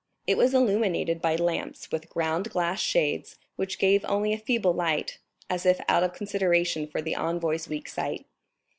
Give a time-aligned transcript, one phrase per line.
[0.25, 5.19] It was illuminated by lamps with ground glass shades which gave only a feeble light,
[5.47, 8.25] as if out of consideration for the envoy's weak sight.